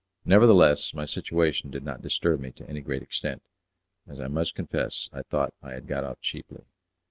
[0.25, 3.43] Nevertheless, my situation did not disturb me to any great extent,
[4.07, 6.63] as I must confess I thought I had got off cheaply.